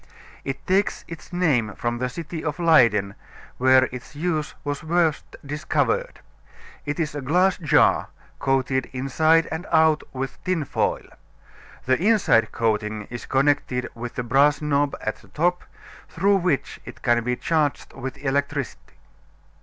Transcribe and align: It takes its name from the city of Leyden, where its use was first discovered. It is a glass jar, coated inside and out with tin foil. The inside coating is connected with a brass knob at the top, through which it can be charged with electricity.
It 0.43 0.65
takes 0.65 1.05
its 1.07 1.31
name 1.31 1.75
from 1.75 1.99
the 1.99 2.09
city 2.09 2.43
of 2.43 2.57
Leyden, 2.57 3.13
where 3.59 3.83
its 3.91 4.15
use 4.15 4.55
was 4.63 4.79
first 4.79 5.35
discovered. 5.45 6.21
It 6.87 6.99
is 6.99 7.13
a 7.13 7.21
glass 7.21 7.59
jar, 7.59 8.07
coated 8.39 8.89
inside 8.93 9.47
and 9.51 9.67
out 9.71 10.01
with 10.11 10.43
tin 10.43 10.65
foil. 10.65 11.05
The 11.85 12.01
inside 12.03 12.51
coating 12.51 13.03
is 13.11 13.27
connected 13.27 13.89
with 13.93 14.17
a 14.17 14.23
brass 14.23 14.59
knob 14.59 14.95
at 15.01 15.17
the 15.17 15.27
top, 15.27 15.65
through 16.09 16.37
which 16.37 16.79
it 16.83 17.03
can 17.03 17.23
be 17.23 17.35
charged 17.35 17.93
with 17.93 18.17
electricity. 18.25 18.95